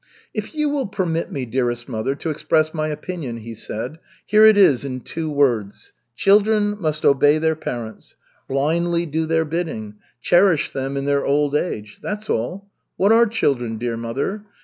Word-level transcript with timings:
"If 0.33 0.55
you 0.55 0.67
will 0.67 0.87
permit 0.87 1.31
me, 1.31 1.45
dearest 1.45 1.87
mother, 1.87 2.15
to 2.15 2.31
express 2.31 2.73
my 2.73 2.87
opinion," 2.87 3.37
he 3.37 3.53
said, 3.53 3.99
"here 4.25 4.47
it 4.47 4.57
is 4.57 4.83
in 4.83 5.01
two 5.01 5.29
words: 5.29 5.93
children 6.15 6.75
must 6.81 7.05
obey 7.05 7.37
their 7.37 7.55
parents, 7.55 8.15
blindly 8.49 9.05
do 9.05 9.27
their 9.27 9.45
bidding, 9.45 9.97
cherish 10.19 10.71
them 10.71 10.97
in 10.97 11.05
their 11.05 11.23
old 11.23 11.53
age. 11.53 11.99
That's 12.01 12.31
all! 12.31 12.65
What 12.97 13.11
are 13.11 13.27
children, 13.27 13.77
dear 13.77 13.95
mother? 13.95 14.43